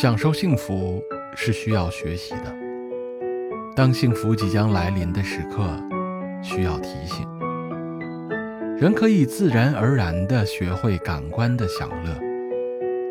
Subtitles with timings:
[0.00, 1.02] 享受幸福
[1.34, 2.54] 是需要学习的。
[3.74, 5.68] 当幸福即将来临的时刻，
[6.40, 7.26] 需要提醒。
[8.78, 12.16] 人可以自然而然地学会感官的享乐，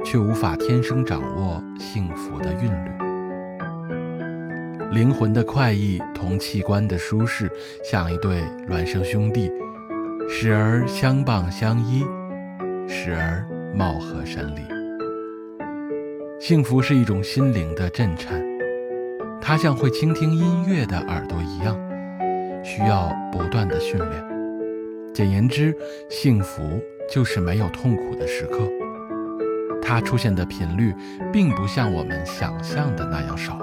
[0.06, 2.90] 却无法天生掌握幸福的韵律。
[4.94, 7.52] 灵魂的快意同器官的舒适，
[7.84, 9.52] 像一对孪生兄弟，
[10.30, 12.06] 时而相傍相依，
[12.88, 14.77] 时而貌合神离。
[16.40, 18.40] 幸福是一种心灵的震颤，
[19.42, 21.76] 它像会倾听音乐的耳朵一样，
[22.64, 24.24] 需要不断的训练。
[25.16, 25.76] 简言之，
[26.10, 28.60] 幸福就是没有痛苦的时刻，
[29.82, 30.94] 它出现的频率
[31.34, 33.58] 并不像我们想象的那样少。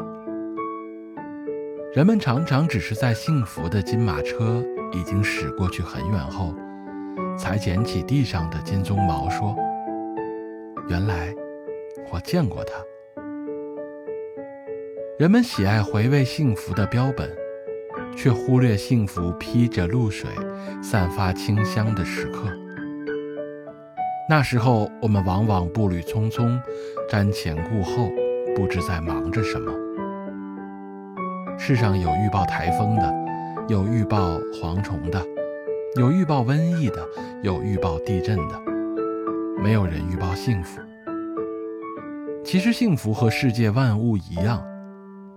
[1.95, 4.60] 人们常常只是在幸福的金马车
[4.93, 6.52] 已经驶过去很远后，
[7.38, 9.54] 才捡起地上的金鬃毛，说
[10.90, 11.32] ：“原来
[12.12, 12.74] 我见过它。”
[15.16, 17.30] 人们喜爱回味幸福的标本，
[18.16, 20.28] 却忽略幸福披着露水、
[20.82, 22.48] 散发清香的时刻。
[24.28, 26.60] 那时候，我们往往步履匆匆，
[27.09, 28.10] 瞻前顾后，
[28.56, 29.72] 不知在忙着什么。
[31.56, 33.15] 世上有预报台风的，
[33.68, 35.24] 有预报蝗虫的，
[35.96, 37.06] 有预报瘟疫的，
[37.42, 38.60] 有预报地震的，
[39.62, 40.80] 没有人预报幸福。
[42.45, 44.62] 其实幸福和世界万物一样，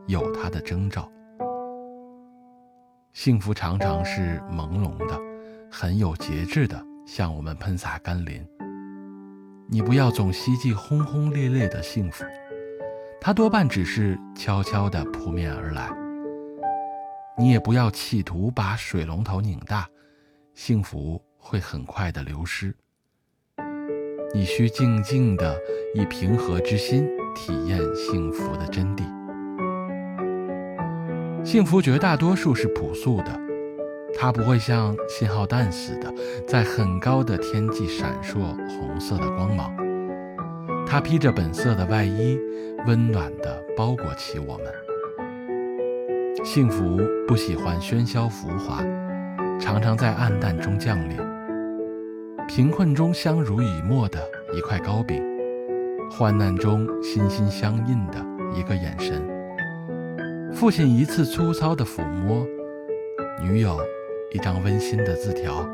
[0.08, 1.10] 有它的征兆。
[3.14, 5.18] 幸福常常是朦胧的，
[5.72, 8.46] 很有节制的向我们喷洒甘霖。
[9.70, 12.26] 你不要总希冀轰轰烈烈的幸福，
[13.22, 15.90] 它多半只是悄悄地扑面而来。
[17.38, 19.88] 你也不要企图把水龙头拧大，
[20.54, 22.76] 幸福会很快的流失。
[24.34, 25.60] 你需静静的
[25.94, 29.04] 以平和之心体验幸福的真谛。
[31.44, 33.40] 幸福绝大多数是朴素的，
[34.18, 36.14] 它不会像信号弹似的
[36.46, 39.74] 在很高的天际闪烁红色的光芒。
[40.86, 42.38] 它披着本色的外衣，
[42.86, 44.66] 温暖地包裹起我们。
[46.44, 48.84] 幸福不喜欢喧嚣浮华，
[49.60, 51.18] 常常在暗淡中降临。
[52.48, 54.20] 贫困中相濡以沫的
[54.54, 55.22] 一块糕饼，
[56.10, 58.26] 患难中心心相印的
[58.56, 59.22] 一个眼神，
[60.54, 62.48] 父亲一次粗糙的抚摸，
[63.44, 63.78] 女友
[64.32, 65.68] 一张温馨的字条，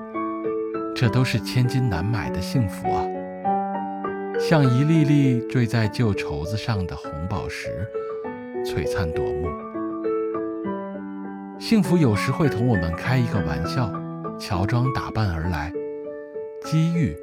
[0.95, 3.05] 这都是千金难买的幸福啊！
[4.39, 7.69] 像一粒粒坠在旧绸子上的红宝石，
[8.65, 9.47] 璀璨夺目。
[11.59, 13.89] 幸福有时会同我们开一个玩笑，
[14.39, 15.71] 乔装打扮而来，
[16.63, 17.15] 机遇、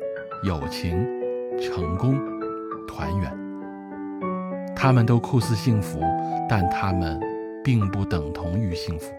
[0.44, 1.06] 友情、
[1.58, 2.20] 成功、
[2.86, 3.32] 团圆，
[4.76, 5.98] 他们都酷似幸福，
[6.48, 7.18] 但他们
[7.64, 9.10] 并不等同于幸福。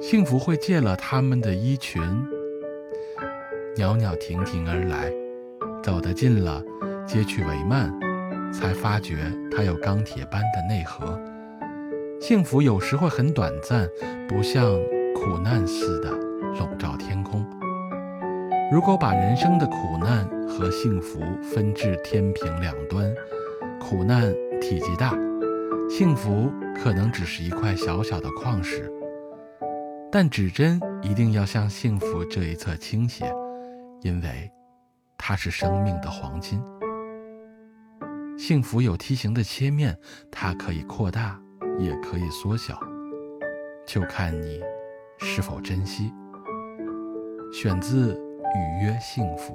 [0.00, 2.02] 幸福会借了他们的衣裙，
[3.76, 5.12] 袅袅婷婷而来，
[5.82, 6.64] 走得近了，
[7.06, 7.92] 揭去帷幔，
[8.50, 11.20] 才发觉它有钢铁般的内核。
[12.18, 13.86] 幸福有时会很短暂，
[14.26, 14.64] 不像
[15.14, 16.10] 苦难似的
[16.58, 17.44] 笼罩天空。
[18.70, 23.12] 如果把人生的苦难和幸福分至天平两端，
[23.80, 25.12] 苦难体积大，
[25.88, 28.88] 幸福可能只是一块小小的矿石。
[30.12, 33.24] 但指针一定要向幸福这一侧倾斜，
[34.02, 34.50] 因为
[35.18, 36.62] 它是生命的黄金。
[38.38, 39.98] 幸福有梯形的切面，
[40.30, 41.38] 它可以扩大。
[41.78, 42.78] 也可以缩小，
[43.86, 44.60] 就看你
[45.18, 46.12] 是否珍惜。
[47.50, 48.14] 选自
[48.54, 49.54] 《预约幸福》。